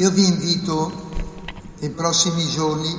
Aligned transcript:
Io 0.00 0.10
vi 0.10 0.26
invito 0.26 0.90
nei 1.80 1.90
prossimi 1.90 2.48
giorni 2.48 2.90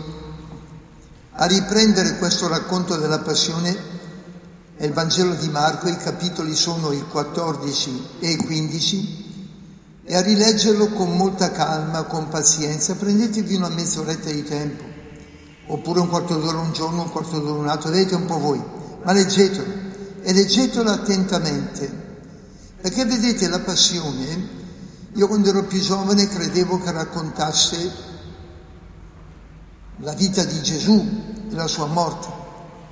a 1.32 1.46
riprendere 1.48 2.20
questo 2.20 2.48
racconto 2.48 2.96
della 2.96 3.18
passione 3.18 3.76
il 4.78 4.94
Vangelo 4.94 5.34
di 5.34 5.50
Marco, 5.50 5.88
i 5.88 5.98
capitoli 5.98 6.56
sono 6.56 6.92
il 6.92 7.08
14 7.08 8.08
e 8.20 8.30
il 8.30 8.45
15 8.45 9.50
e 10.04 10.16
a 10.16 10.22
rileggerlo 10.22 10.90
con 10.90 11.18
molta 11.18 11.50
calma, 11.50 12.04
con 12.04 12.28
pazienza, 12.28 12.94
prendetevi 12.94 13.56
una 13.56 13.70
mezz'oretta 13.70 14.30
di 14.30 14.44
tempo, 14.44 14.84
oppure 15.70 16.02
un 16.02 16.08
quarto 16.08 16.38
d'ora 16.38 16.59
un 16.59 16.72
giorno, 16.72 17.02
un 17.02 17.09
quarto 17.09 17.40
d'ora 17.40 17.62
un 17.62 17.68
altro, 17.68 17.90
vedete 17.90 18.14
un 18.14 18.26
po' 18.26 18.38
voi, 18.38 18.64
ma 19.04 19.12
leggetelo 19.12 19.73
e 20.22 20.34
leggetelo 20.34 20.92
attentamente, 20.92 21.92
perché 22.80 23.06
vedete 23.06 23.47
la 23.47 23.59
passione, 23.59 24.61
io 25.14 25.28
quando 25.28 25.50
ero 25.50 25.64
più 25.64 25.80
giovane 25.80 26.28
credevo 26.28 26.80
che 26.80 26.92
raccontasse 26.92 27.92
la 29.98 30.14
vita 30.14 30.44
di 30.45 30.62
Gesù 30.62 31.45
e 31.50 31.53
la 31.53 31.68
sua 31.68 31.86
morte. 31.86 32.40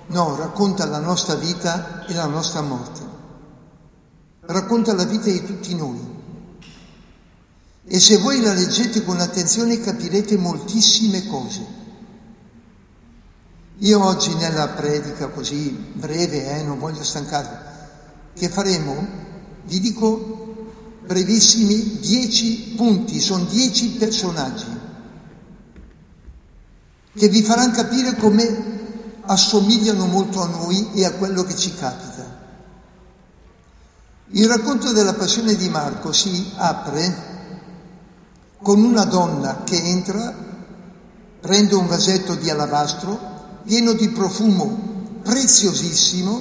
No, 0.08 0.36
racconta 0.36 0.86
la 0.86 1.00
nostra 1.00 1.36
vita 1.36 2.06
e 2.06 2.14
la 2.14 2.26
nostra 2.26 2.61
morte. 2.61 3.02
Racconta 4.42 4.94
la 4.94 5.06
vita 5.06 5.30
di 5.30 5.45
tutti 5.45 5.73
noi. 5.76 6.17
E 7.86 8.00
se 8.00 8.17
voi 8.17 8.42
la 8.42 8.54
leggete 8.54 9.04
con 9.04 9.20
attenzione 9.20 9.80
capirete 9.80 10.38
moltissime 10.38 11.26
cose. 11.26 11.78
Io 13.78 14.04
oggi 14.04 14.36
nella 14.36 14.67
predica 14.67 15.28
così 15.28 15.70
breve, 15.94 16.58
eh, 16.58 16.64
non 16.64 16.80
voglio 16.80 17.02
stancarvi, 17.02 17.56
che 18.33 18.50
faremo, 18.50 19.08
vi 19.64 19.80
dico 19.80 20.48
brevissimi 21.09 21.97
dieci 21.97 22.75
punti, 22.77 23.19
sono 23.19 23.45
dieci 23.45 23.88
personaggi 23.97 24.67
che 27.17 27.27
vi 27.29 27.41
faranno 27.41 27.73
capire 27.73 28.15
come 28.15 28.77
assomigliano 29.21 30.05
molto 30.05 30.39
a 30.43 30.45
noi 30.45 30.91
e 30.93 31.05
a 31.05 31.13
quello 31.13 31.41
che 31.41 31.55
ci 31.55 31.73
capita. 31.73 32.37
Il 34.27 34.47
racconto 34.47 34.91
della 34.91 35.15
passione 35.15 35.55
di 35.55 35.67
Marco 35.67 36.11
si 36.11 36.52
apre 36.55 37.27
con 38.61 38.83
una 38.83 39.05
donna 39.05 39.63
che 39.63 39.81
entra, 39.81 40.31
prende 41.41 41.73
un 41.73 41.87
vasetto 41.87 42.35
di 42.35 42.52
alabastro 42.52 43.61
pieno 43.63 43.93
di 43.93 44.09
profumo 44.09 45.21
preziosissimo, 45.23 46.39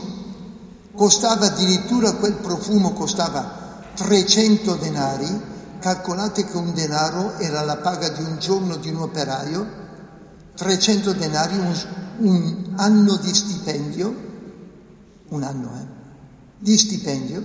costava 0.95 1.47
addirittura 1.47 2.13
quel 2.17 2.35
profumo 2.35 2.93
costava 2.93 3.58
300 3.99 4.77
denari, 4.77 5.27
calcolate 5.81 6.45
che 6.45 6.57
un 6.57 6.73
denaro 6.73 7.37
era 7.39 7.63
la 7.63 7.79
paga 7.79 8.09
di 8.11 8.23
un 8.23 8.39
giorno 8.39 8.77
di 8.77 8.91
un 8.91 8.99
operaio, 8.99 9.67
300 10.55 11.13
denari, 11.15 11.59
un, 11.59 11.77
un 12.19 12.73
anno 12.77 13.17
di 13.17 13.35
stipendio, 13.35 14.15
un 15.31 15.43
anno 15.43 15.71
eh, 15.75 15.87
di 16.59 16.79
stipendio, 16.79 17.45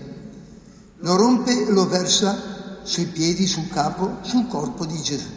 lo 0.97 1.15
rompe 1.15 1.65
e 1.65 1.71
lo 1.71 1.87
versa 1.87 2.37
sui 2.83 3.07
piedi, 3.07 3.47
sul 3.47 3.67
capo, 3.69 4.19
sul 4.21 4.47
corpo 4.47 4.85
di 4.85 5.01
Gesù. 5.01 5.29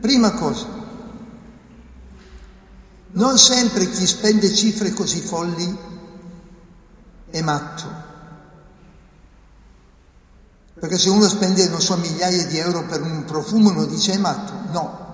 Prima 0.00 0.30
cosa, 0.34 0.66
non 3.10 3.36
sempre 3.36 3.90
chi 3.90 4.06
spende 4.06 4.54
cifre 4.54 4.92
così 4.92 5.20
folli 5.20 5.76
è 7.30 7.40
matto. 7.40 8.07
Perché 10.78 10.96
se 10.96 11.08
uno 11.08 11.28
spende, 11.28 11.68
non 11.68 11.80
so, 11.80 11.96
migliaia 11.96 12.46
di 12.46 12.58
euro 12.58 12.86
per 12.86 13.02
un 13.02 13.24
profumo, 13.24 13.70
uno 13.70 13.84
dice 13.86 14.12
è 14.12 14.18
matto. 14.18 14.52
No. 14.70 15.06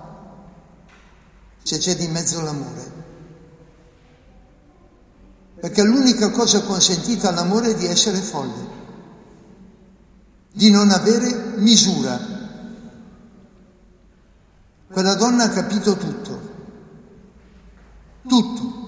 Se 1.63 1.79
c'è 1.79 1.95
di 1.95 2.07
mezzo 2.07 2.41
l'amore. 2.41 3.03
Perché 5.59 5.81
l'unica 5.81 6.29
cosa 6.29 6.61
consentita 6.61 7.29
all'amore 7.29 7.71
è 7.71 7.75
di 7.75 7.87
essere 7.87 8.17
folle, 8.17 8.67
di 10.51 10.69
non 10.69 10.91
avere 10.91 11.55
misura. 11.57 12.33
Quella 14.91 15.15
donna 15.15 15.45
ha 15.45 15.49
capito 15.49 15.97
tutto, 15.97 16.41
tutto. 18.27 18.83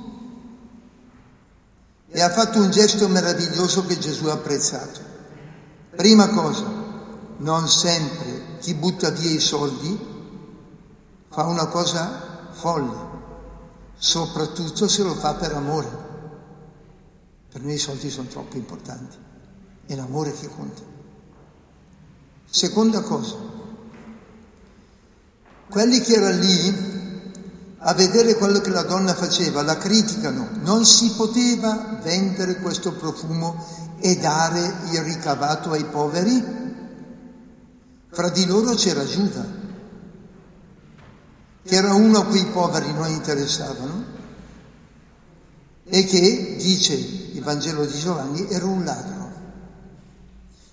E 2.10 2.22
ha 2.22 2.30
fatto 2.30 2.62
un 2.62 2.70
gesto 2.70 3.08
meraviglioso 3.08 3.84
che 3.86 3.98
Gesù 3.98 4.28
ha 4.28 4.34
apprezzato. 4.34 5.17
Prima 5.98 6.30
cosa, 6.30 6.64
non 7.38 7.68
sempre 7.68 8.60
chi 8.60 8.76
butta 8.76 9.10
via 9.10 9.32
i 9.32 9.40
soldi 9.40 10.00
fa 11.28 11.46
una 11.46 11.66
cosa 11.66 12.50
folle, 12.52 12.96
soprattutto 13.98 14.88
se 14.88 15.02
lo 15.02 15.16
fa 15.16 15.34
per 15.34 15.54
amore. 15.54 16.06
Per 17.52 17.64
noi 17.64 17.74
i 17.74 17.80
soldi 17.80 18.12
sono 18.12 18.28
troppo 18.28 18.58
importanti, 18.58 19.18
è 19.88 19.96
l'amore 19.96 20.34
che 20.34 20.48
conta. 20.56 20.84
Seconda 22.48 23.02
cosa, 23.02 23.36
quelli 25.68 26.00
che 26.02 26.14
erano 26.14 26.40
lì 26.40 26.96
a 27.80 27.94
vedere 27.96 28.36
quello 28.36 28.60
che 28.60 28.70
la 28.70 28.84
donna 28.84 29.16
faceva 29.16 29.64
la 29.64 29.78
criticano, 29.78 30.50
non 30.62 30.86
si 30.86 31.10
poteva 31.14 32.00
vendere 32.04 32.58
questo 32.58 32.92
profumo 32.94 33.87
e 34.00 34.18
dare 34.18 34.60
il 34.92 35.02
ricavato 35.02 35.72
ai 35.72 35.86
poveri? 35.86 36.56
Fra 38.10 38.30
di 38.30 38.46
loro 38.46 38.74
c'era 38.74 39.06
Giuda, 39.06 39.46
che 41.64 41.76
era 41.76 41.94
uno 41.94 42.20
a 42.20 42.26
cui 42.26 42.40
i 42.40 42.46
poveri 42.46 42.92
non 42.94 43.10
interessavano 43.10 44.16
e 45.84 46.04
che, 46.06 46.56
dice 46.58 46.94
il 46.94 47.42
Vangelo 47.44 47.86
di 47.86 47.98
Giovanni, 47.98 48.48
era 48.50 48.66
un 48.66 48.84
ladro. 48.84 49.16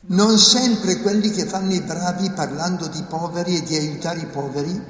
Non 0.07 0.39
sempre 0.39 1.01
quelli 1.01 1.31
che 1.31 1.47
fanno 1.47 1.73
i 1.73 1.81
bravi 1.81 2.31
parlando 2.31 2.89
di 2.89 3.03
poveri 3.09 3.57
e 3.57 3.63
di 3.63 3.77
aiutare 3.77 4.21
i 4.21 4.27
poveri 4.27 4.85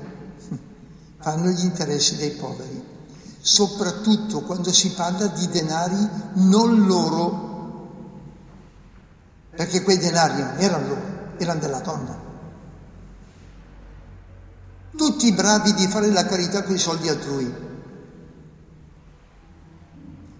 fanno 1.18 1.48
gli 1.48 1.62
interessi 1.62 2.16
dei 2.16 2.32
poveri, 2.32 2.82
soprattutto 3.40 4.40
quando 4.40 4.72
si 4.72 4.90
parla 4.90 5.26
di 5.28 5.48
denari 5.48 6.08
non 6.34 6.86
loro 6.86 7.43
perché 9.54 9.82
quei 9.82 9.98
denari 9.98 10.42
non 10.42 10.54
erano 10.58 10.86
loro, 10.86 11.02
erano 11.38 11.60
della 11.60 11.80
donna. 11.80 12.22
Tutti 14.96 15.32
bravi 15.32 15.74
di 15.74 15.86
fare 15.88 16.10
la 16.10 16.24
carità 16.24 16.62
con 16.62 16.74
i 16.74 16.78
soldi 16.78 17.08
altrui. 17.08 17.52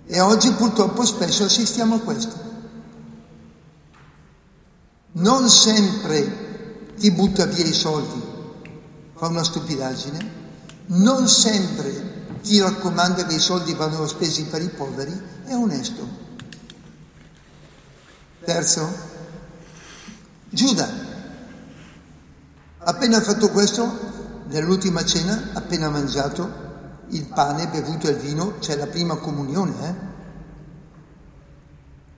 E 0.06 0.20
oggi 0.20 0.52
purtroppo 0.52 1.04
spesso 1.04 1.44
assistiamo 1.44 1.96
a 1.96 2.00
questo. 2.00 2.52
Non 5.12 5.48
sempre 5.48 6.92
chi 6.96 7.10
butta 7.10 7.46
via 7.46 7.64
i 7.64 7.72
soldi 7.72 8.22
fa 9.14 9.28
una 9.28 9.44
stupidaggine, 9.44 10.42
non 10.86 11.28
sempre 11.28 12.12
chi 12.42 12.60
raccomanda 12.60 13.24
che 13.24 13.36
i 13.36 13.40
soldi 13.40 13.74
vanno 13.74 14.06
spesi 14.06 14.44
per 14.44 14.60
i 14.60 14.68
poveri 14.68 15.18
è 15.44 15.54
onesto. 15.54 16.06
Terzo, 18.44 19.12
Giuda. 20.54 20.88
Appena 22.78 23.20
fatto 23.20 23.50
questo, 23.50 24.44
nell'ultima 24.46 25.04
cena, 25.04 25.50
appena 25.52 25.90
mangiato 25.90 26.62
il 27.08 27.26
pane, 27.26 27.66
bevuto 27.66 28.08
il 28.08 28.16
vino, 28.16 28.58
c'è 28.60 28.76
la 28.76 28.86
prima 28.86 29.16
comunione. 29.16 29.88
Eh? 29.88 29.94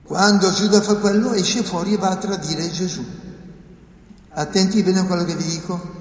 Quando 0.03 0.51
Giuda 0.51 0.81
fa 0.81 0.97
quello, 0.97 1.33
esce 1.33 1.63
fuori 1.63 1.93
e 1.93 1.97
va 1.97 2.09
a 2.09 2.17
tradire 2.17 2.69
Gesù. 2.69 3.03
Attenti 4.29 4.83
bene 4.83 4.99
a 4.99 5.05
quello 5.05 5.23
che 5.23 5.35
vi 5.35 5.45
dico. 5.45 5.95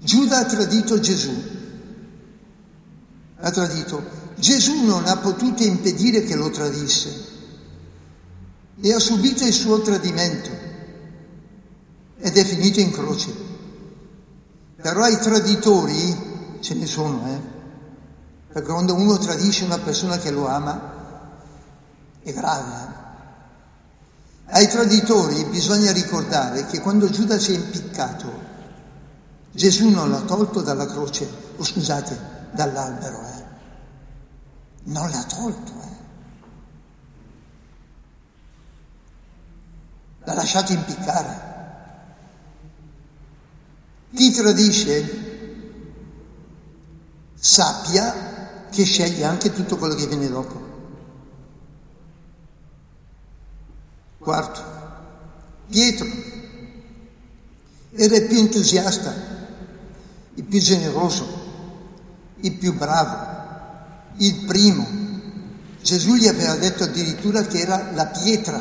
Giuda 0.00 0.38
ha 0.38 0.44
tradito 0.44 0.98
Gesù. 0.98 1.56
Ha 3.40 3.50
tradito 3.52 4.02
Gesù 4.34 4.84
non 4.84 5.06
ha 5.06 5.16
potuto 5.18 5.62
impedire 5.62 6.22
che 6.22 6.34
lo 6.34 6.50
tradisse 6.50 7.37
e 8.80 8.92
ha 8.92 8.98
subito 8.98 9.44
il 9.44 9.52
suo 9.52 9.80
tradimento 9.80 10.50
ed 12.18 12.36
è 12.36 12.44
finito 12.44 12.80
in 12.80 12.92
croce. 12.92 13.46
Però 14.80 15.02
ai 15.02 15.18
traditori 15.18 16.58
ce 16.60 16.74
ne 16.74 16.86
sono, 16.86 17.26
eh? 17.28 17.56
Perché 18.52 18.72
quando 18.72 18.94
uno 18.94 19.18
tradisce 19.18 19.64
una 19.64 19.78
persona 19.78 20.18
che 20.18 20.30
lo 20.30 20.46
ama 20.46 20.96
è 22.22 22.32
grave. 22.32 22.72
Eh? 22.72 22.96
Ai 24.50 24.68
traditori 24.68 25.44
bisogna 25.44 25.92
ricordare 25.92 26.66
che 26.66 26.80
quando 26.80 27.10
Giuda 27.10 27.38
si 27.38 27.52
è 27.52 27.56
impiccato, 27.56 28.46
Gesù 29.52 29.88
non 29.88 30.10
l'ha 30.10 30.20
tolto 30.20 30.62
dalla 30.62 30.86
croce, 30.86 31.28
o 31.56 31.62
scusate, 31.62 32.18
dall'albero, 32.52 33.20
eh? 33.20 33.44
Non 34.84 35.10
l'ha 35.10 35.24
tolto, 35.24 35.72
eh? 35.82 35.96
L'ha 40.24 40.27
lasciato 40.38 40.72
impiccare. 40.72 41.46
Chi 44.14 44.30
tradisce 44.30 45.26
sappia 47.34 48.66
che 48.70 48.84
sceglie 48.84 49.24
anche 49.24 49.52
tutto 49.52 49.76
quello 49.76 49.94
che 49.94 50.06
viene 50.06 50.28
dopo. 50.28 50.66
Quarto, 54.18 54.62
Pietro 55.68 56.06
era 57.92 58.16
il 58.16 58.26
più 58.26 58.38
entusiasta, 58.38 59.14
il 60.34 60.44
più 60.44 60.60
generoso, 60.60 61.26
il 62.40 62.52
più 62.54 62.74
bravo, 62.74 64.16
il 64.16 64.44
primo. 64.44 64.86
Gesù 65.82 66.14
gli 66.14 66.28
aveva 66.28 66.54
detto 66.56 66.84
addirittura 66.84 67.42
che 67.42 67.60
era 67.60 67.92
la 67.92 68.06
pietra 68.06 68.60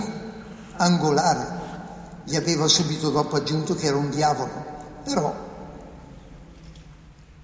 angolare, 0.78 1.57
gli 2.28 2.36
aveva 2.36 2.68
subito 2.68 3.10
dopo 3.10 3.38
aggiunto 3.38 3.74
che 3.74 3.86
era 3.88 3.96
un 3.96 4.10
diavolo. 4.10 4.66
Però, 5.06 5.34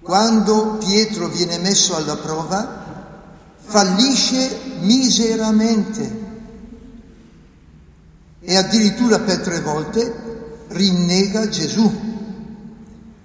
quando 0.02 0.76
Pietro 0.76 1.28
viene 1.28 1.56
messo 1.56 1.96
alla 1.96 2.16
prova, 2.16 2.82
fallisce 3.56 4.60
miseramente 4.80 6.22
e 8.40 8.56
addirittura 8.56 9.20
per 9.20 9.40
tre 9.40 9.62
volte 9.62 10.66
rinnega 10.68 11.48
Gesù. 11.48 12.02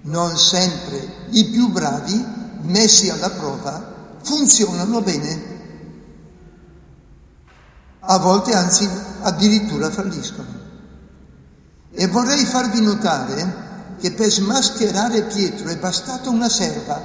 Non 0.00 0.38
sempre 0.38 1.26
i 1.32 1.44
più 1.44 1.68
bravi, 1.68 2.24
messi 2.62 3.10
alla 3.10 3.28
prova, 3.28 4.16
funzionano 4.22 5.02
bene. 5.02 5.48
A 7.98 8.18
volte 8.18 8.54
anzi 8.54 8.88
addirittura 9.20 9.90
falliscono. 9.90 10.59
E 12.00 12.06
vorrei 12.06 12.46
farvi 12.46 12.80
notare 12.80 13.96
che 13.98 14.12
per 14.12 14.30
smascherare 14.30 15.24
Pietro 15.24 15.68
è 15.68 15.76
bastata 15.76 16.30
una 16.30 16.48
serva, 16.48 16.98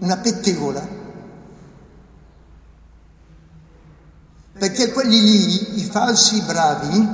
una 0.00 0.16
pettegola. 0.16 0.84
Perché 4.58 4.90
quelli 4.90 5.20
lì, 5.20 5.78
i 5.78 5.84
falsi 5.84 6.40
bravi, 6.40 7.08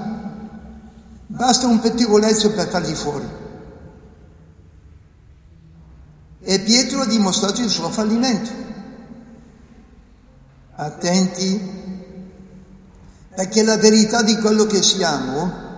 basta 1.27 1.67
un 1.67 1.79
pettegolezzo 1.79 2.53
per 2.53 2.69
farli 2.69 2.95
fuori. 2.95 3.29
E 6.41 6.61
Pietro 6.61 7.03
ha 7.03 7.07
dimostrato 7.07 7.61
il 7.61 7.69
suo 7.69 7.91
fallimento. 7.91 8.51
Attenti, 10.75 11.61
perché 13.35 13.63
la 13.63 13.77
verità 13.77 14.23
di 14.23 14.39
quello 14.39 14.65
che 14.65 14.81
siamo 14.81 15.72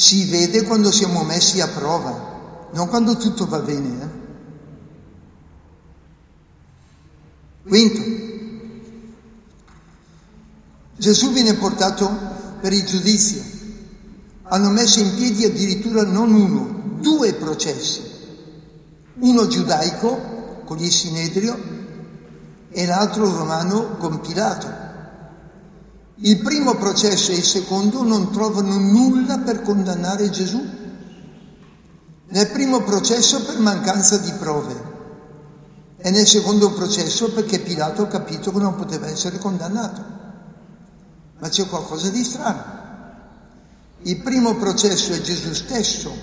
si 0.00 0.24
vede 0.24 0.62
quando 0.62 0.90
siamo 0.90 1.22
messi 1.24 1.60
a 1.60 1.68
prova, 1.68 2.68
non 2.72 2.88
quando 2.88 3.18
tutto 3.18 3.46
va 3.46 3.58
bene. 3.58 4.02
Eh? 4.02 4.08
Quinto, 7.68 8.00
Gesù 10.96 11.32
viene 11.32 11.52
portato 11.52 12.10
per 12.62 12.72
il 12.72 12.82
giudizio. 12.86 13.42
Hanno 14.44 14.70
messo 14.70 15.00
in 15.00 15.14
piedi 15.16 15.44
addirittura 15.44 16.02
non 16.04 16.32
uno, 16.32 16.96
due 16.98 17.34
processi. 17.34 18.00
Uno 19.18 19.46
giudaico 19.48 20.62
con 20.64 20.78
il 20.78 20.90
Sinedrio 20.90 21.58
e 22.70 22.86
l'altro 22.86 23.36
romano 23.36 23.96
con 23.98 24.18
Pilato. 24.20 24.79
Il 26.22 26.38
primo 26.40 26.74
processo 26.76 27.32
e 27.32 27.36
il 27.36 27.44
secondo 27.44 28.02
non 28.02 28.30
trovano 28.30 28.78
nulla 28.78 29.38
per 29.38 29.62
condannare 29.62 30.28
Gesù. 30.28 30.62
Nel 32.28 32.50
primo 32.50 32.82
processo 32.82 33.42
per 33.42 33.58
mancanza 33.58 34.18
di 34.18 34.30
prove 34.32 34.88
e 35.96 36.10
nel 36.10 36.26
secondo 36.26 36.72
processo 36.72 37.32
perché 37.32 37.60
Pilato 37.60 38.02
ha 38.02 38.06
capito 38.06 38.52
che 38.52 38.58
non 38.58 38.76
poteva 38.76 39.06
essere 39.08 39.38
condannato 39.38 40.18
ma 41.40 41.48
c'è 41.48 41.66
qualcosa 41.66 42.10
di 42.10 42.22
strano. 42.22 42.78
Il 44.02 44.18
primo 44.18 44.56
processo 44.56 45.12
è 45.12 45.20
Gesù 45.20 45.52
stesso 45.54 46.14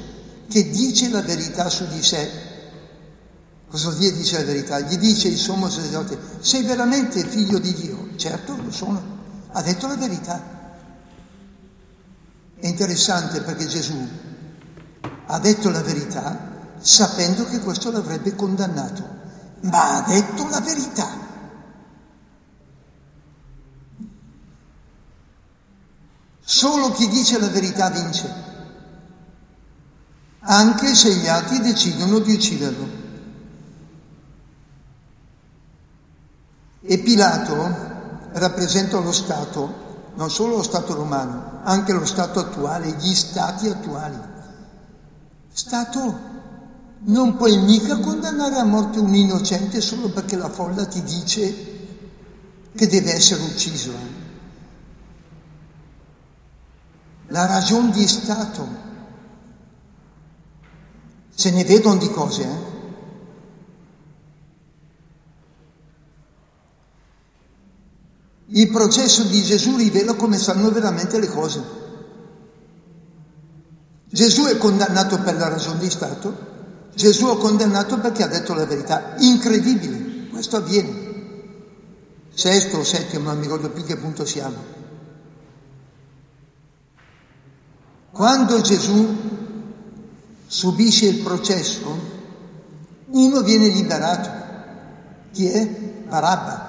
che 0.48 0.70
dice 0.70 1.10
la 1.10 1.22
verità 1.22 1.70
su 1.70 1.86
di 1.88 2.02
sé. 2.02 2.30
Cosa 3.68 3.90
vuol 3.90 4.00
dire 4.00 4.16
dice 4.16 4.38
la 4.38 4.46
verità? 4.46 4.80
Gli 4.80 4.98
dice 4.98 5.28
il 5.28 5.38
sommo 5.38 5.70
sacerdote, 5.70 6.18
sei 6.40 6.64
veramente 6.64 7.24
figlio 7.26 7.58
di 7.60 7.74
Dio? 7.74 8.10
Certo, 8.16 8.56
lo 8.56 8.72
sono. 8.72 9.17
Ha 9.58 9.62
detto 9.64 9.88
la 9.88 9.96
verità. 9.96 10.40
È 12.60 12.68
interessante 12.68 13.42
perché 13.42 13.66
Gesù 13.66 14.08
ha 15.26 15.40
detto 15.40 15.72
la 15.72 15.82
verità 15.82 16.76
sapendo 16.78 17.44
che 17.46 17.60
questo 17.62 17.90
l'avrebbe 17.90 18.36
condannato, 18.36 19.04
ma 19.62 19.96
ha 19.96 20.02
detto 20.04 20.48
la 20.48 20.60
verità. 20.60 21.10
Solo 26.40 26.92
chi 26.92 27.08
dice 27.08 27.40
la 27.40 27.50
verità 27.50 27.90
vince, 27.90 28.32
anche 30.42 30.94
se 30.94 31.16
gli 31.16 31.28
altri 31.28 31.62
decidono 31.62 32.20
di 32.20 32.32
ucciderlo. 32.32 32.90
E 36.82 37.00
Pilato 37.00 37.87
rappresenta 38.38 39.00
lo 39.00 39.12
Stato, 39.12 39.86
non 40.16 40.30
solo 40.30 40.58
lo 40.58 40.64
Stato 40.64 40.94
romano, 40.94 41.62
anche 41.64 41.94
lo 41.94 42.06
Stato 42.06 42.40
attuale, 42.40 42.96
gli 43.00 43.14
Stati 43.14 43.68
attuali. 43.68 44.18
Stato, 45.52 46.20
non 47.00 47.36
puoi 47.38 47.58
mica 47.58 48.00
condannare 48.00 48.56
a 48.56 48.64
morte 48.64 49.00
un 49.00 49.14
innocente 49.14 49.82
solo 49.82 50.10
perché 50.10 50.36
la 50.36 50.50
folla 50.50 50.86
ti 50.86 51.02
dice 51.04 51.76
che 52.76 52.88
deve 52.88 53.14
essere 53.14 53.44
ucciso. 53.44 53.92
La 57.28 57.46
ragione 57.46 57.92
di 57.92 58.08
Stato. 58.08 58.86
Se 61.34 61.52
ne 61.52 61.64
vedono 61.64 61.98
di 61.98 62.10
cose, 62.10 62.44
eh? 62.44 62.77
Il 68.58 68.70
processo 68.70 69.22
di 69.22 69.44
Gesù 69.44 69.76
rivela 69.76 70.16
come 70.16 70.40
stanno 70.40 70.72
veramente 70.72 71.20
le 71.20 71.28
cose. 71.28 71.64
Gesù 74.10 74.46
è 74.46 74.58
condannato 74.58 75.20
per 75.20 75.36
la 75.36 75.48
ragione 75.48 75.78
di 75.78 75.90
Stato, 75.92 76.36
Gesù 76.96 77.28
è 77.28 77.38
condannato 77.38 78.00
perché 78.00 78.24
ha 78.24 78.28
detto 78.28 78.56
la 78.56 78.66
verità. 78.66 79.14
Incredibile, 79.20 80.30
questo 80.30 80.56
avviene. 80.56 81.06
Sesto 82.34 82.78
o 82.78 82.84
settimo, 82.84 83.26
non 83.26 83.38
mi 83.38 83.44
ricordo 83.44 83.70
più 83.70 83.84
che 83.84 83.96
punto 83.96 84.26
siamo. 84.26 84.58
Quando 88.12 88.62
Gesù 88.62 89.18
subisce 90.48 91.06
il 91.06 91.22
processo, 91.22 92.00
uno 93.06 93.42
viene 93.42 93.68
liberato. 93.68 94.30
Chi 95.32 95.46
è? 95.48 95.68
Barabba, 96.08 96.67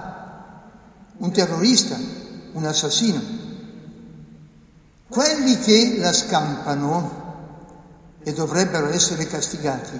un 1.18 1.32
terrorista, 1.32 1.96
un 2.52 2.64
assassino. 2.64 3.20
Quelli 5.08 5.58
che 5.58 5.96
la 5.98 6.12
scampano 6.12 7.26
e 8.22 8.32
dovrebbero 8.32 8.88
essere 8.88 9.26
castigati, 9.26 9.98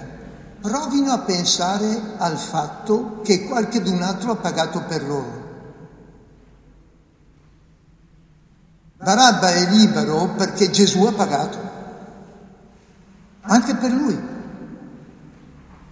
provino 0.61 1.11
a 1.11 1.19
pensare 1.19 2.15
al 2.17 2.37
fatto 2.37 3.21
che 3.23 3.45
qualcun 3.45 4.01
altro 4.01 4.31
ha 4.31 4.35
pagato 4.35 4.83
per 4.83 5.03
loro. 5.03 5.47
Barabba 8.97 9.51
è 9.51 9.69
libero 9.71 10.27
perché 10.35 10.69
Gesù 10.69 11.03
ha 11.05 11.13
pagato, 11.13 11.57
anche 13.41 13.75
per 13.75 13.91
lui. 13.91 14.27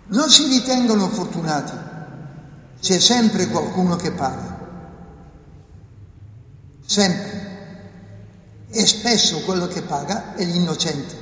Non 0.10 0.30
si 0.30 0.48
ritengono 0.48 1.08
fortunati, 1.08 1.74
c'è 2.80 3.00
sempre 3.00 3.48
qualcuno 3.48 3.96
che 3.96 4.12
paga. 4.12 4.57
Sempre. 6.88 7.56
E 8.70 8.86
spesso 8.86 9.42
quello 9.42 9.68
che 9.68 9.82
paga 9.82 10.36
è 10.36 10.46
l'innocente, 10.46 11.16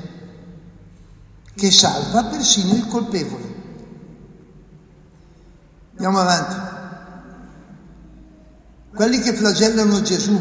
che 1.55 1.71
salva 1.71 2.25
persino 2.25 2.75
il 2.75 2.87
colpevole. 2.87 3.53
Andiamo 5.93 6.19
avanti. 6.19 6.55
Quelli 8.93 9.19
che 9.21 9.33
flagellano 9.33 10.03
Gesù, 10.03 10.39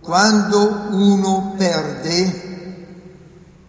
quando 0.00 0.88
uno 0.90 1.54
perde, 1.56 2.44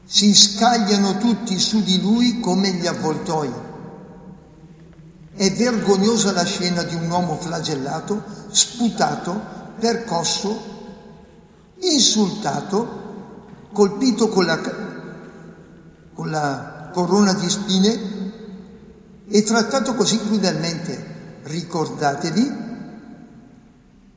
si 0.03 0.36
scagliano 0.36 1.19
tutti 1.19 1.57
su 1.57 1.81
di 1.84 2.01
lui 2.01 2.41
come 2.41 2.72
gli 2.74 2.86
avvoltoi. 2.86 3.51
È 5.34 5.51
vergognosa 5.53 6.34
la 6.34 6.43
scena 6.43 6.84
di 6.84 6.96
un 6.96 7.10
uomo 7.10 7.38
flagellato, 7.38 8.24
sputato, 8.50 9.56
percosso, 9.79 10.75
insultato, 11.79 13.05
colpito 13.72 14.29
con 14.29 14.46
la, 14.46 14.60
con 16.13 16.29
la 16.29 16.89
corona 16.93 17.34
di 17.34 17.50
spine 17.50 18.00
e 19.27 19.43
trattato 19.43 19.93
così 19.96 20.19
crudelmente. 20.19 21.15
Ricordatevi 21.43 22.65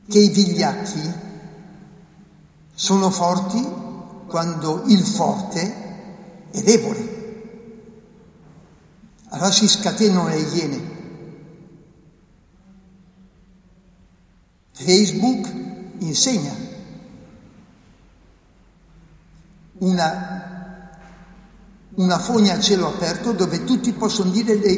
che 0.09 0.19
i 0.19 0.29
vigliacchi 0.29 1.13
sono 2.73 3.09
forti 3.09 3.65
quando 4.27 4.83
il 4.87 5.05
forte 5.05 6.49
è 6.51 6.61
debole. 6.61 7.19
Allora 9.29 9.51
si 9.51 9.67
scatenano 9.67 10.27
le 10.27 10.39
iene. 10.39 11.00
Facebook 14.91 15.49
insegna 15.99 16.53
una, 19.77 20.89
una 21.95 22.19
fogna 22.19 22.55
a 22.55 22.59
cielo 22.59 22.87
aperto 22.87 23.31
dove 23.31 23.63
tutti 23.63 23.93
possono 23.93 24.31
dire 24.31 24.55
le 24.55 24.77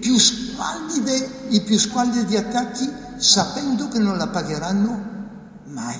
più 0.00 0.18
squallide, 0.18 1.46
i 1.50 1.60
più 1.60 1.78
squallidi 1.78 2.36
attacchi 2.36 2.92
sapendo 3.16 3.86
che 3.86 3.98
non 4.00 4.16
la 4.16 4.26
pagheranno 4.26 5.04
mai. 5.66 5.98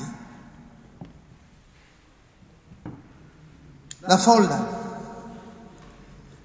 La 4.00 4.18
folla. 4.18 4.82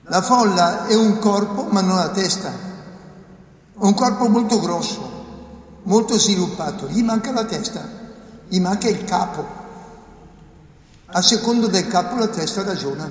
La 0.04 0.22
folla 0.22 0.86
è 0.86 0.94
un 0.94 1.18
corpo 1.18 1.64
ma 1.72 1.82
non 1.82 1.96
la 1.96 2.10
testa. 2.10 2.50
È 2.52 3.84
un 3.84 3.94
corpo 3.96 4.30
molto 4.30 4.60
grosso, 4.60 5.19
molto 5.90 6.18
sviluppato. 6.18 6.88
Gli 6.88 7.04
manca 7.04 7.32
la 7.32 7.46
testa, 7.46 7.88
gli 8.48 8.60
manca 8.60 8.88
il 8.88 9.04
capo. 9.04 9.58
A 11.08 11.22
secondo 11.22 11.68
del 11.68 11.88
capo 11.88 12.16
la 12.18 12.28
testa 12.28 12.64
ragiona, 12.64 13.10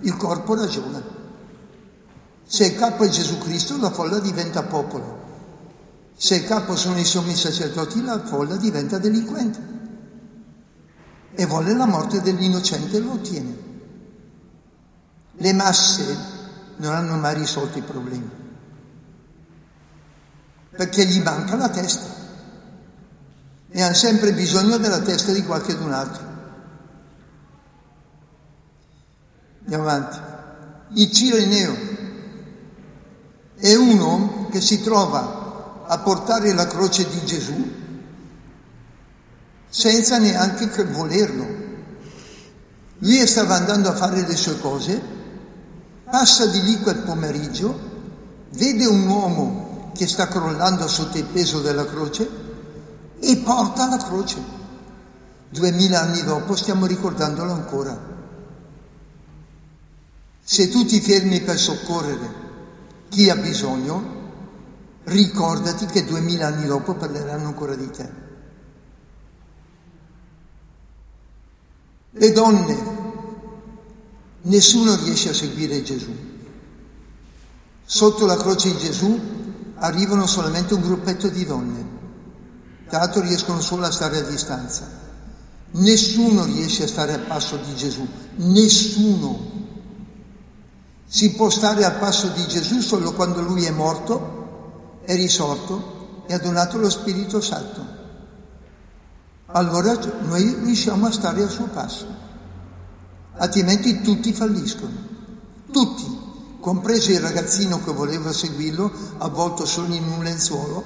il 0.00 0.16
corpo 0.16 0.54
ragiona. 0.54 1.02
Se 2.44 2.66
il 2.66 2.76
capo 2.76 3.04
è 3.04 3.08
Gesù 3.08 3.38
Cristo 3.38 3.78
la 3.78 3.90
folla 3.90 4.18
diventa 4.18 4.62
popolo. 4.64 5.24
Se 6.16 6.36
il 6.36 6.44
capo 6.44 6.76
sono 6.76 6.98
i 6.98 7.04
sommi 7.04 7.34
sacerdoti 7.34 8.02
la 8.02 8.20
folla 8.20 8.56
diventa 8.56 8.98
delinquente. 8.98 9.74
E 11.34 11.46
vuole 11.46 11.74
la 11.74 11.86
morte 11.86 12.20
dell'innocente 12.20 12.96
e 12.96 13.00
lo 13.00 13.12
ottiene. 13.12 13.64
Le 15.38 15.52
masse 15.52 16.16
non 16.76 16.94
hanno 16.94 17.16
mai 17.16 17.34
risolto 17.34 17.78
i 17.78 17.82
problemi, 17.82 18.28
perché 20.76 21.04
gli 21.06 21.20
manca 21.20 21.56
la 21.56 21.68
testa 21.68 22.14
e 23.68 23.82
hanno 23.82 23.94
sempre 23.94 24.32
bisogno 24.32 24.76
della 24.78 25.00
testa 25.00 25.32
di 25.32 25.42
qualcun 25.42 25.92
altro. 25.92 26.34
Andiamo 29.62 29.82
avanti. 29.82 30.18
Il 30.94 31.10
Cireneo 31.10 31.76
è 33.56 33.74
uno 33.74 34.48
che 34.50 34.60
si 34.60 34.82
trova 34.82 35.84
a 35.86 35.98
portare 35.98 36.52
la 36.52 36.66
croce 36.66 37.08
di 37.08 37.24
Gesù 37.24 37.72
senza 39.68 40.18
neanche 40.18 40.84
volerlo. 40.84 41.64
Lui 42.98 43.26
stava 43.26 43.56
andando 43.56 43.88
a 43.88 43.94
fare 43.94 44.26
le 44.26 44.36
sue 44.36 44.58
cose 44.60 45.14
Passa 46.08 46.46
di 46.46 46.62
lì 46.62 46.78
quel 46.78 46.98
pomeriggio, 46.98 47.76
vede 48.50 48.86
un 48.86 49.08
uomo 49.08 49.65
che 49.96 50.06
sta 50.06 50.28
crollando 50.28 50.86
sotto 50.86 51.18
il 51.18 51.24
peso 51.24 51.60
della 51.60 51.84
croce 51.84 52.28
e 53.18 53.36
porta 53.38 53.88
la 53.88 53.96
croce. 53.96 54.40
Duemila 55.48 56.02
anni 56.02 56.22
dopo 56.22 56.54
stiamo 56.54 56.86
ricordandolo 56.86 57.52
ancora. 57.52 58.14
Se 60.42 60.68
tu 60.68 60.84
ti 60.84 61.00
fermi 61.00 61.40
per 61.40 61.58
soccorrere 61.58 62.44
chi 63.08 63.28
ha 63.28 63.36
bisogno, 63.36 64.14
ricordati 65.04 65.86
che 65.86 66.04
duemila 66.04 66.46
anni 66.46 66.66
dopo 66.66 66.94
parleranno 66.94 67.46
ancora 67.46 67.74
di 67.74 67.90
te. 67.90 68.24
Le 72.10 72.32
donne 72.32 73.06
Nessuno 74.46 74.94
riesce 74.94 75.30
a 75.30 75.34
seguire 75.34 75.82
Gesù. 75.82 76.14
Sotto 77.84 78.26
la 78.26 78.36
croce 78.36 78.70
di 78.70 78.78
Gesù 78.78 79.20
arrivano 79.78 80.26
solamente 80.26 80.74
un 80.74 80.80
gruppetto 80.80 81.28
di 81.28 81.44
donne. 81.44 81.94
Tra 82.88 82.98
l'altro 82.98 83.20
riescono 83.20 83.60
solo 83.60 83.86
a 83.86 83.90
stare 83.90 84.18
a 84.18 84.22
distanza. 84.22 84.88
Nessuno 85.72 86.44
riesce 86.44 86.84
a 86.84 86.88
stare 86.88 87.14
al 87.14 87.20
passo 87.20 87.56
di 87.56 87.74
Gesù. 87.74 88.06
Nessuno. 88.36 89.54
Si 91.06 91.32
può 91.32 91.50
stare 91.50 91.84
al 91.84 91.98
passo 91.98 92.28
di 92.28 92.46
Gesù 92.46 92.80
solo 92.80 93.12
quando 93.12 93.40
lui 93.40 93.64
è 93.64 93.70
morto, 93.70 95.00
è 95.04 95.14
risorto 95.14 96.24
e 96.26 96.34
ha 96.34 96.38
donato 96.38 96.78
lo 96.78 96.90
Spirito 96.90 97.40
Santo. 97.40 97.94
Allora 99.46 99.98
noi 100.22 100.54
riusciamo 100.64 101.06
a 101.06 101.12
stare 101.12 101.42
al 101.42 101.50
suo 101.50 101.66
passo 101.66 102.24
altrimenti 103.38 104.00
tutti 104.00 104.32
falliscono, 104.32 104.92
tutti, 105.70 106.15
compreso 106.66 107.12
il 107.12 107.20
ragazzino 107.20 107.80
che 107.80 107.92
voleva 107.92 108.32
seguirlo, 108.32 108.90
avvolto 109.18 109.64
solo 109.64 109.94
in 109.94 110.02
un 110.02 110.24
lenzuolo, 110.24 110.82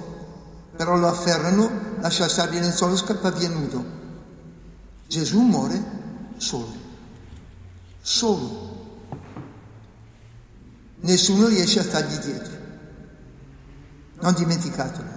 però 0.77 0.95
lo 0.95 1.09
afferrano, 1.09 1.71
lascia 2.01 2.29
stare 2.29 2.55
il 2.57 2.61
lenzuolo 2.61 2.93
e 2.93 2.99
scappa 2.99 3.31
via 3.31 3.49
nudo. 3.49 3.83
Gesù 5.07 5.41
muore 5.41 5.83
solo, 6.37 6.75
solo. 8.03 9.09
Nessuno 11.01 11.47
riesce 11.47 11.79
a 11.79 11.85
stargli 11.85 12.17
dietro. 12.19 12.59
Non 14.21 14.35
dimenticatelo. 14.35 15.09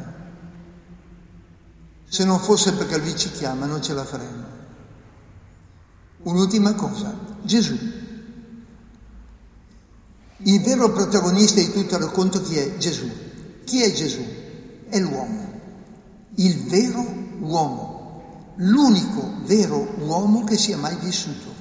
Se 2.08 2.24
non 2.24 2.40
fosse 2.40 2.72
perché 2.72 2.98
lui 3.00 3.18
ci 3.18 3.30
chiama, 3.32 3.66
non 3.66 3.82
ce 3.82 3.94
la 3.94 4.06
faremmo. 4.06 4.46
Un'ultima 6.20 6.74
cosa, 6.74 7.14
Gesù. 7.42 8.03
Il 10.44 10.62
vero 10.62 10.92
protagonista 10.92 11.60
di 11.60 11.72
tutto 11.72 11.96
il 11.96 12.02
racconto 12.02 12.42
chi 12.42 12.58
è? 12.58 12.78
Gesù. 12.78 13.10
Chi 13.64 13.82
è 13.82 13.92
Gesù? 13.94 14.24
È 14.90 15.00
l'uomo, 15.00 15.60
il 16.36 16.64
vero 16.66 17.06
uomo, 17.40 18.54
l'unico 18.58 19.34
vero 19.46 19.96
uomo 20.00 20.44
che 20.44 20.58
sia 20.58 20.78
mai 20.78 20.96
vissuto. 20.98 21.52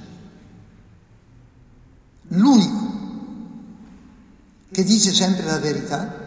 L'unico 2.27 2.93
che 4.71 4.83
dice 4.83 5.13
sempre 5.13 5.45
la 5.45 5.59
verità, 5.59 6.21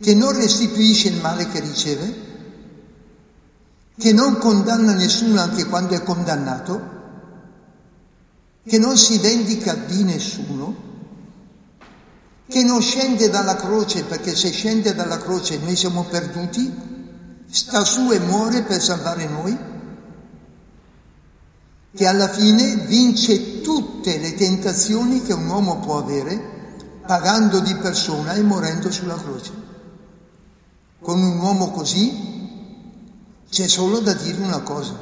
che 0.00 0.14
non 0.14 0.32
restituisce 0.32 1.08
il 1.08 1.20
male 1.20 1.48
che 1.48 1.60
riceve, 1.60 2.14
che 3.96 4.12
non 4.12 4.38
condanna 4.38 4.92
nessuno 4.92 5.40
anche 5.40 5.66
quando 5.66 5.94
è 5.94 6.02
condannato, 6.02 6.92
che 8.66 8.78
non 8.78 8.96
si 8.96 9.18
vendica 9.18 9.74
di 9.74 10.02
nessuno, 10.04 10.92
che 12.48 12.62
non 12.62 12.80
scende 12.80 13.28
dalla 13.28 13.56
croce 13.56 14.04
perché 14.04 14.34
se 14.34 14.50
scende 14.50 14.94
dalla 14.94 15.18
croce 15.18 15.58
noi 15.58 15.76
siamo 15.76 16.04
perduti, 16.04 16.72
sta 17.48 17.84
su 17.84 18.10
e 18.10 18.18
muore 18.20 18.62
per 18.62 18.80
salvare 18.80 19.26
noi, 19.28 19.58
che 21.94 22.06
alla 22.06 22.28
fine 22.28 22.76
vince 22.86 23.60
tutte 23.60 24.18
le 24.18 24.34
tentazioni 24.34 25.22
che 25.22 25.32
un 25.32 25.46
uomo 25.46 25.78
può 25.78 25.98
avere 25.98 26.52
pagando 27.06 27.60
di 27.60 27.74
persona 27.76 28.32
e 28.32 28.42
morendo 28.42 28.90
sulla 28.90 29.14
croce. 29.16 29.52
Con 31.00 31.22
un 31.22 31.38
uomo 31.38 31.70
così 31.70 32.32
c'è 33.48 33.68
solo 33.68 34.00
da 34.00 34.14
dire 34.14 34.42
una 34.42 34.60
cosa, 34.60 34.98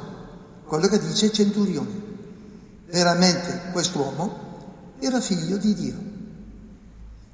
quello 0.66 0.88
che 0.88 0.98
dice 0.98 1.32
centurione. 1.32 2.10
Veramente 2.92 3.70
quest'uomo 3.72 4.96
era 4.98 5.18
figlio 5.22 5.56
di 5.56 5.72
Dio. 5.72 5.96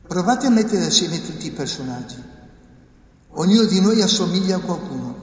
Provate 0.06 0.46
a 0.46 0.50
mettere 0.50 0.86
assieme 0.86 1.20
tutti 1.20 1.48
i 1.48 1.50
personaggi. 1.50 2.22
Ognuno 3.30 3.64
di 3.64 3.80
noi 3.80 4.00
assomiglia 4.00 4.56
a 4.56 4.60
qualcuno, 4.60 5.16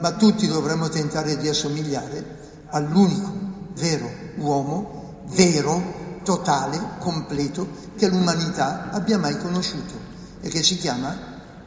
ma 0.00 0.10
tutti 0.14 0.48
dovremmo 0.48 0.88
tentare 0.88 1.36
di 1.36 1.48
assomigliare 1.48 2.64
all'unico 2.70 3.30
vero 3.74 4.10
uomo, 4.38 5.22
vero, 5.28 6.20
totale, 6.24 6.80
completo, 6.98 7.68
che 7.96 8.08
l'umanità 8.08 8.90
abbia 8.90 9.18
mai 9.18 9.38
conosciuto 9.38 9.94
e 10.40 10.48
che 10.48 10.64
si 10.64 10.76
chiama 10.78 11.16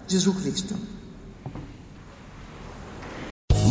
Gesù 0.06 0.36
Cristo. 0.36 0.95